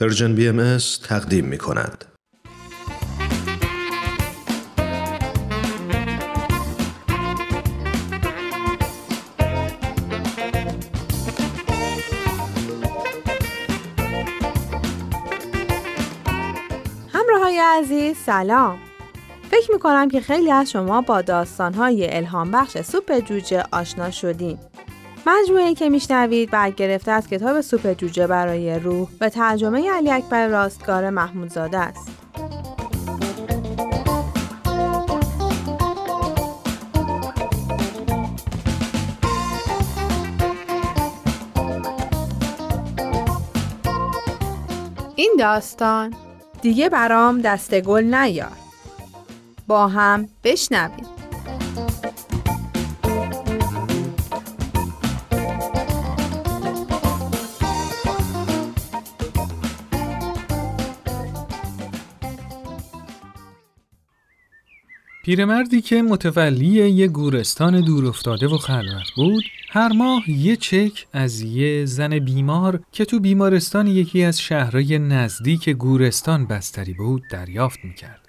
[0.00, 0.78] Persian BM
[1.08, 2.04] تقدیم می کند.
[17.12, 18.78] همراه های عزیز سلام
[19.50, 24.10] فکر می کنم که خیلی از شما با داستان های الهام بخش سوپ جوجه آشنا
[24.10, 24.58] شدین
[25.28, 31.10] مجموعه که میشنوید برگرفته از کتاب سوپ جوجه برای روح و ترجمه علی اکبر راستگار
[31.10, 32.08] محمودزاده است.
[45.16, 46.14] این داستان
[46.62, 48.52] دیگه برام دست گل نیار.
[49.66, 51.17] با هم بشنوید.
[65.28, 71.40] پیرمردی که متولی یه گورستان دور افتاده و خلوت بود هر ماه یه چک از
[71.40, 78.20] یه زن بیمار که تو بیمارستان یکی از شهرهای نزدیک گورستان بستری بود دریافت می‌کرد.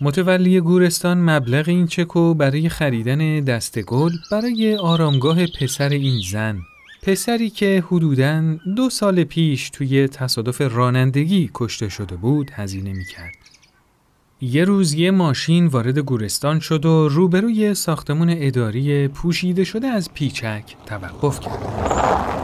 [0.00, 6.58] متولی گورستان مبلغ این چکو برای خریدن دست گل برای آرامگاه پسر این زن
[7.02, 13.57] پسری که حدوداً دو سال پیش توی تصادف رانندگی کشته شده بود هزینه می‌کرد.
[14.40, 20.76] یه روز یه ماشین وارد گورستان شد و روبروی ساختمون اداری پوشیده شده از پیچک
[20.86, 21.58] توقف کرد.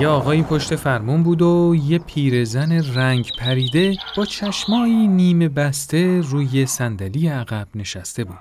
[0.00, 6.66] یه آقایی پشت فرمون بود و یه پیرزن رنگ پریده با چشمایی نیمه بسته روی
[6.66, 8.38] صندلی عقب نشسته بود.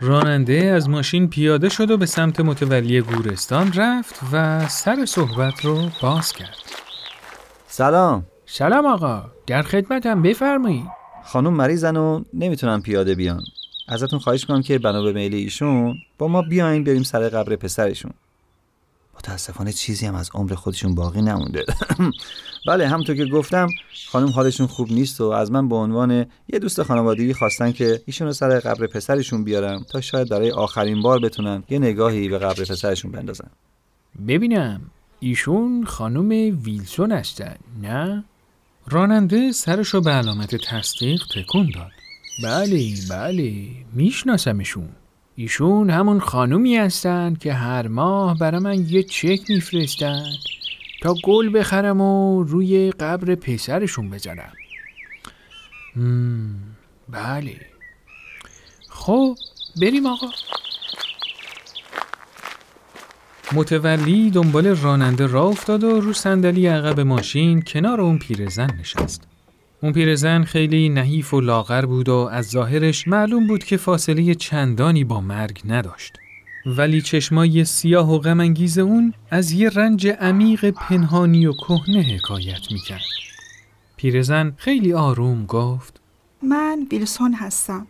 [0.00, 5.88] راننده از ماشین پیاده شد و به سمت متولی گورستان رفت و سر صحبت رو
[6.02, 6.56] باز کرد.
[7.66, 10.95] سلام سلام آقا، در خدمتم بفرمایید.
[11.26, 13.44] خانم مریضن و نمی‌تونن پیاده بیان.
[13.88, 18.12] ازتون خواهش می‌کنم که بنا به میل ایشون با ما بیاین بریم سر قبر پسرشون.
[19.18, 21.64] متاسفانه چیزی هم از عمر خودشون باقی نمونده.
[22.68, 23.68] بله همونطور که گفتم
[24.08, 26.10] خانم حالشون خوب نیست و از من به عنوان
[26.52, 31.02] یه دوست خانوادگی خواستن که ایشون رو سر قبر پسرشون بیارم تا شاید برای آخرین
[31.02, 33.48] بار بتونن یه نگاهی به قبر پسرشون بندازن.
[34.28, 34.80] ببینم
[35.20, 36.28] ایشون خانم
[36.64, 38.24] ویلسون هستن نه؟
[38.88, 41.90] راننده سرشو به علامت تصدیق تکون داد.
[42.42, 44.88] بله بله میشناسمشون.
[45.36, 50.24] ایشون همون خانومی هستن که هر ماه برای من یه چک میفرستن
[51.02, 54.52] تا گل بخرم و روی قبر پسرشون بزنم.
[57.08, 57.60] بله.
[58.88, 59.34] خب
[59.80, 60.26] بریم آقا.
[63.56, 69.28] متولی دنبال راننده را افتاد و رو صندلی عقب ماشین کنار اون پیرزن نشست.
[69.82, 75.04] اون پیرزن خیلی نحیف و لاغر بود و از ظاهرش معلوم بود که فاصله چندانی
[75.04, 76.12] با مرگ نداشت.
[76.66, 83.06] ولی چشمای سیاه و غمانگیز اون از یه رنج عمیق پنهانی و کهنه حکایت می‌کرد.
[83.96, 86.00] پیرزن خیلی آروم گفت
[86.42, 87.86] من ویلسون هستم.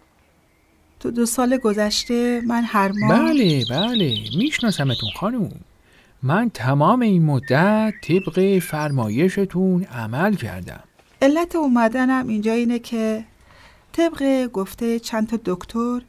[1.07, 5.51] تو دو سال گذشته من هر ماه بله بله میشناسمتون خانم
[6.23, 10.81] من تمام این مدت طبق فرمایشتون عمل کردم.
[11.23, 13.25] علت اومدنم اینجا اینه که
[13.93, 16.01] طبق گفته چند تا دکتر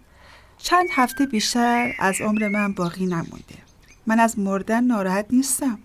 [0.57, 3.57] چند هفته بیشتر از عمر من باقی نمونده.
[4.07, 5.79] من از مردن ناراحت نیستم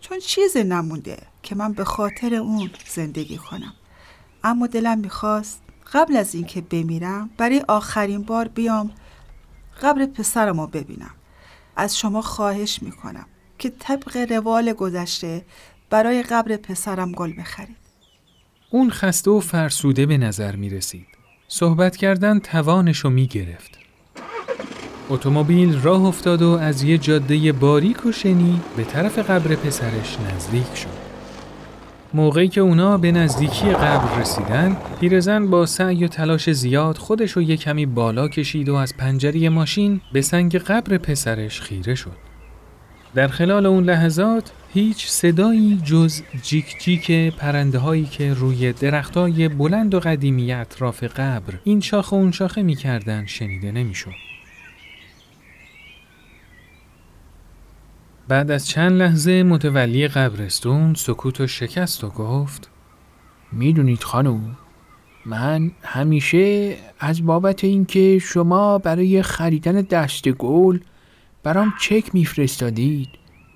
[0.00, 3.72] چون چیزی نمونده که من به خاطر اون زندگی کنم.
[4.44, 5.60] اما دلم می‌خواست
[5.94, 8.90] قبل از اینکه بمیرم برای آخرین بار بیام
[9.82, 11.14] قبر پسرم رو ببینم
[11.76, 13.26] از شما خواهش می‌کنم
[13.58, 15.44] که طبق روال گذشته
[15.90, 17.76] برای قبر پسرم گل بخرید
[18.70, 21.06] اون خسته و فرسوده به نظر می رسید.
[21.48, 23.78] صحبت کردن توانشو می گرفت.
[25.08, 30.76] اتومبیل راه افتاد و از یه جاده باریک و شنی به طرف قبر پسرش نزدیک
[30.76, 31.03] شد.
[32.14, 37.42] موقعی که اونا به نزدیکی قبر رسیدن، پیرزن با سعی و تلاش زیاد خودش رو
[37.42, 42.16] یه کمی بالا کشید و از پنجره ماشین به سنگ قبر پسرش خیره شد.
[43.14, 49.94] در خلال اون لحظات هیچ صدایی جز جیک جیک پرنده هایی که روی درختای بلند
[49.94, 54.33] و قدیمی اطراف قبر این شاخه اون شاخه می‌کردن شنیده نمی‌شد.
[58.28, 62.70] بعد از چند لحظه متولی قبرستون سکوت و شکست و گفت
[63.52, 64.56] می‌دونید خانم
[65.26, 70.78] من همیشه از بابت اینکه شما برای خریدن دست گل
[71.42, 73.08] برام چک میفرستادید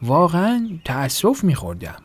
[0.03, 1.97] واقعا تأسف میخوردم.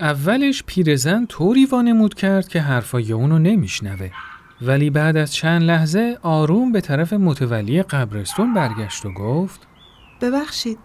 [0.00, 4.10] اولش پیرزن طوری وانمود کرد که حرفای اونو نمیشنوه
[4.62, 9.60] ولی بعد از چند لحظه آروم به طرف متولی قبرستون برگشت و گفت
[10.20, 10.78] ببخشید.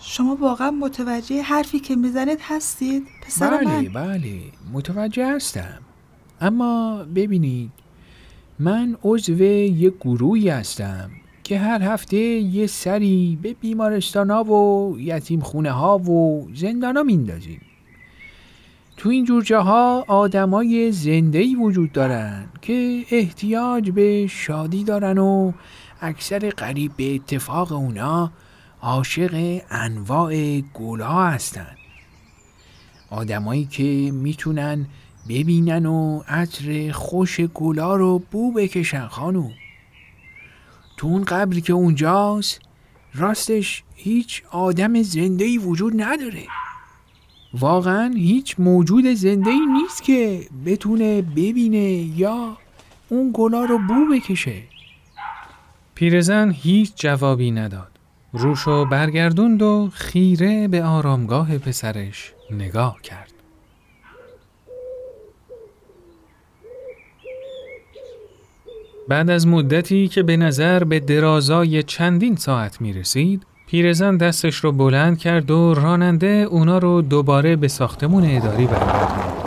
[0.00, 4.40] شما واقعا متوجه حرفی که می‌زنید هستید پسر من؟ بله بله
[4.72, 5.78] متوجه هستم.
[6.40, 7.70] اما ببینید
[8.58, 11.10] من عضو یک گروهی هستم
[11.44, 17.02] که هر هفته یه سری به بیمارستان ها و یتیم خونه ها و زندان ها
[17.02, 17.60] میندازیم.
[18.96, 25.52] تو این جور جاها آدمای زنده ای وجود دارن که احتیاج به شادی دارن و
[26.00, 28.32] اکثر قریب به اتفاق اونا
[28.82, 31.76] عاشق انواع گلها هستن
[33.10, 34.86] آدمایی که می‌تونن
[35.28, 39.50] ببینن و عطر خوش گلا رو بو بکشن خانو.
[40.96, 42.60] تو اون قبری که اونجاست
[43.14, 46.46] راستش هیچ آدم زنده ای وجود نداره.
[47.54, 52.56] واقعا هیچ موجود زنده ای نیست که بتونه ببینه یا
[53.08, 54.62] اون گلا رو بو بکشه.
[55.94, 57.97] پیرزن هیچ جوابی نداد.
[58.32, 63.32] روشو برگردوند و خیره به آرامگاه پسرش نگاه کرد.
[69.08, 74.72] بعد از مدتی که به نظر به درازای چندین ساعت می رسید، پیرزن دستش رو
[74.72, 79.37] بلند کرد و راننده اونا رو دوباره به ساختمون اداری برگردوند.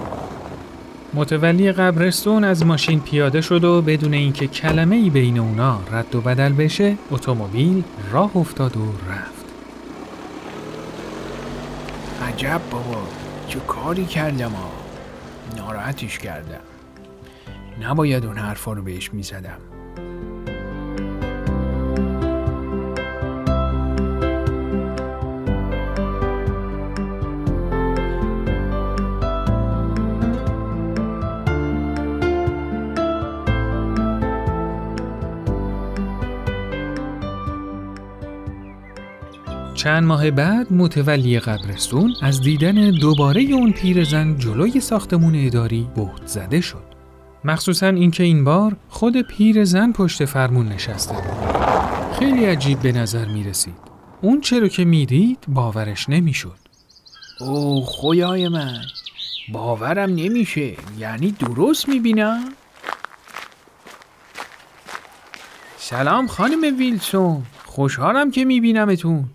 [1.13, 6.21] متولی قبرستون از ماشین پیاده شد و بدون اینکه کلمه ای بین اونا رد و
[6.21, 9.45] بدل بشه اتومبیل راه افتاد و رفت.
[12.23, 13.07] عجب بابا
[13.47, 14.71] چه کاری کردم ها
[15.57, 16.61] ناراحتش کردم.
[17.81, 19.57] نباید اون حرفا رو بهش می‌زدم.
[39.81, 46.61] چند ماه بعد متولی قبرستون از دیدن دوباره اون پیرزن جلوی ساختمون اداری بهت زده
[46.61, 46.83] شد.
[47.43, 51.15] مخصوصا اینکه این بار خود پیرزن پشت فرمون نشسته.
[52.19, 53.77] خیلی عجیب به نظر می رسید.
[54.21, 56.57] اون چرا که می‌دید باورش نمی‌شد.
[57.39, 58.81] اوه خدای من
[59.51, 62.43] باورم نمیشه یعنی درست می‌بینم
[65.77, 69.25] سلام خانم ویلسون خوشحالم که میبینمتون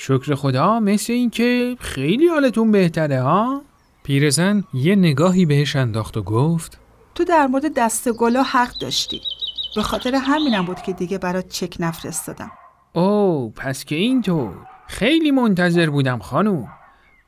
[0.00, 3.62] شکر خدا مثل این که خیلی حالتون بهتره ها؟
[4.02, 6.78] پیرزن یه نگاهی بهش انداخت و گفت
[7.14, 9.20] تو در مورد دست گلا حق داشتی.
[9.76, 12.50] به خاطر همینم بود که دیگه برات چک نفرستادم.
[12.92, 14.54] اوه پس که اینطور.
[14.86, 16.68] خیلی منتظر بودم خانوم.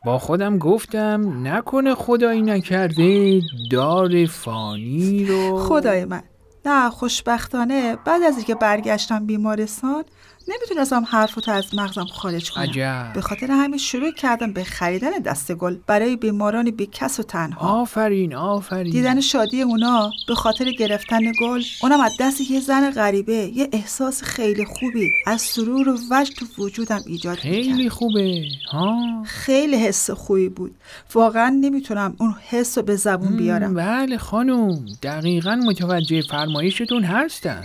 [0.05, 3.40] با خودم گفتم نکنه خدایی نکرده
[3.70, 5.58] دار فانی رو.
[5.58, 6.23] خدای من
[6.66, 10.05] نه خوشبختانه بعد از اینکه برگشتم بیمارستان
[10.48, 13.12] نمی‌تونستم حرفتو از مغزم خارج کنم عجب.
[13.14, 17.81] به خاطر همین شروع کردم به خریدن دست گل برای بیمارانی بی کس و تنها.
[17.81, 18.92] آفرین آفرین.
[18.92, 24.22] دیدن شادی اونا به خاطر گرفتن گل اونم از دست یه زن غریبه یه احساس
[24.22, 28.44] خیلی خوبی از سرور و وجد تو وجودم ایجاد خیلی می‌کرد خوبه.
[28.72, 29.22] ها.
[29.25, 30.75] خیلی حس خوبی بود.
[31.14, 33.75] واقعا نمی‌تونم اون حس رو به زبون بیارم.
[33.75, 34.87] بله خانم.
[35.02, 37.64] دقیقا متوجه فرمایشتون هستم.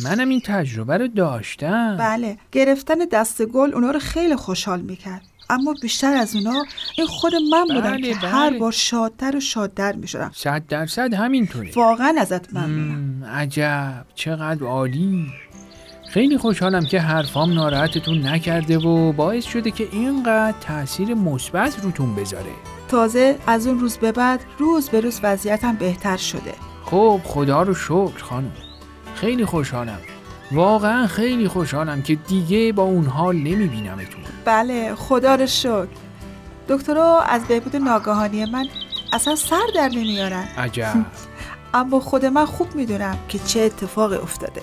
[0.00, 1.96] منم این تجربه رو داشتم.
[1.96, 5.22] بله گرفتن دست گل اونا رو خیلی خوشحال می‌کرد.
[5.50, 6.64] اما بیشتر از اونا
[6.98, 8.28] این خود من بودم بله، که بله.
[8.28, 10.30] هر بار شادتر و شادتر می‌شدم.
[10.34, 11.70] صد درصد همینطوره.
[11.76, 12.98] واقعا ازت ممنونم.
[12.98, 15.26] مم، عجب چقدر عالی.
[16.10, 22.52] خیلی خوشحالم که حرفام ناراحتتون نکرده و باعث شده که اینقدر تاثیر مثبت روتون بذاره.
[22.88, 26.54] تازه از اون روز به بعد روز به روز وضعیتم بهتر شده.
[26.84, 28.52] خب خدا رو شکر خانم.
[29.16, 29.98] خیلی خوشحالم.
[30.52, 34.20] واقعا خیلی خوشحالم که دیگه با اون حال نمیبینمتون.
[34.44, 35.86] بله خدا رو شکر.
[36.68, 38.66] دکترها از بهبود ناگهانی من
[39.12, 40.44] اصلا سر در نمیارن.
[40.58, 40.94] عجب.
[41.74, 44.62] اما خود من خوب می‌دونم که چه اتفاقی افتاده.